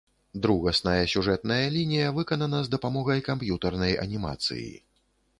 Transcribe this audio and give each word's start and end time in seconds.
Другасная 0.43 1.01
сюжэтная 1.13 1.65
лінія 1.75 2.07
выканана 2.15 2.61
з 2.67 2.71
дапамогай 2.75 3.21
камп'ютарнай 3.27 3.93
анімацыі. 4.05 4.65